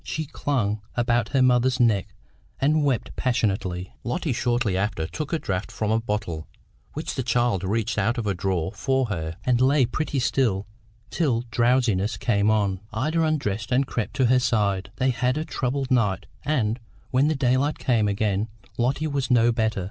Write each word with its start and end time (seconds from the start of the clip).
She 0.03 0.25
clung 0.25 0.81
about 0.95 1.29
her 1.29 1.43
mother's 1.43 1.79
neck 1.79 2.15
and 2.59 2.83
wept 2.83 3.15
passionately. 3.15 3.93
Lotty 4.03 4.33
shortly 4.33 4.75
after 4.75 5.05
took 5.05 5.31
a 5.31 5.37
draught 5.37 5.71
from 5.71 5.91
a 5.91 5.99
bottle 5.99 6.47
which 6.93 7.13
the 7.13 7.21
child 7.21 7.63
reached 7.63 7.99
out 7.99 8.17
of 8.17 8.25
a 8.25 8.33
drawer 8.33 8.71
for 8.73 9.09
her, 9.09 9.37
and 9.43 9.61
lay 9.61 9.85
pretty 9.85 10.17
still 10.17 10.65
till 11.11 11.43
drowsiness 11.51 12.17
came 12.17 12.49
on. 12.49 12.79
Ida 12.91 13.21
undressed 13.23 13.71
and 13.71 13.85
crept 13.85 14.15
to 14.15 14.25
her 14.25 14.39
side. 14.39 14.89
They 14.95 15.11
had 15.11 15.37
a 15.37 15.45
troubled 15.45 15.91
night, 15.91 16.25
and, 16.43 16.79
when 17.11 17.27
the 17.27 17.35
daylight 17.35 17.77
came 17.77 18.07
again, 18.07 18.47
Lotty 18.79 19.05
was 19.05 19.29
no 19.29 19.51
better. 19.51 19.79